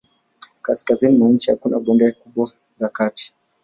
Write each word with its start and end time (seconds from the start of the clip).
Kaskazini 0.61 1.17
mwa 1.17 1.29
nchi 1.29 1.51
hakuna 1.51 1.79
bonde 1.79 2.11
kubwa 2.11 2.51
la 2.79 2.89
kati. 2.89 3.33